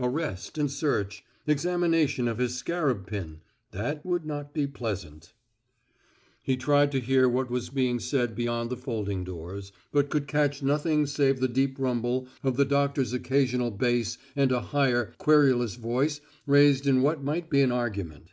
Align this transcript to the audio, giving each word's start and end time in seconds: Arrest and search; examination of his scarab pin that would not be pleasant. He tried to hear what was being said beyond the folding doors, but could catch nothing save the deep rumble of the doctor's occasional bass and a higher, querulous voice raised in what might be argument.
Arrest 0.00 0.56
and 0.56 0.70
search; 0.70 1.22
examination 1.46 2.26
of 2.26 2.38
his 2.38 2.54
scarab 2.54 3.06
pin 3.06 3.42
that 3.72 4.06
would 4.06 4.24
not 4.24 4.54
be 4.54 4.66
pleasant. 4.66 5.34
He 6.42 6.56
tried 6.56 6.90
to 6.92 6.98
hear 6.98 7.28
what 7.28 7.50
was 7.50 7.68
being 7.68 7.98
said 8.00 8.34
beyond 8.34 8.70
the 8.70 8.76
folding 8.78 9.22
doors, 9.22 9.70
but 9.92 10.08
could 10.08 10.26
catch 10.26 10.62
nothing 10.62 11.04
save 11.04 11.40
the 11.40 11.46
deep 11.48 11.78
rumble 11.78 12.26
of 12.42 12.56
the 12.56 12.64
doctor's 12.64 13.12
occasional 13.12 13.70
bass 13.70 14.16
and 14.34 14.50
a 14.50 14.62
higher, 14.62 15.12
querulous 15.18 15.74
voice 15.74 16.22
raised 16.46 16.86
in 16.86 17.02
what 17.02 17.22
might 17.22 17.50
be 17.50 17.62
argument. 17.62 18.32